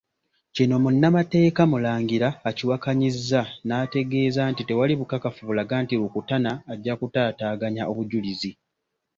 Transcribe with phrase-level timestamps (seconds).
[0.55, 8.51] Kino Munnamateeka Mulangira akiwakanyizza n'ategeeza nti tewali bukakafu bulaga nti Rukutana ajja kutaataaganya obujjulizi.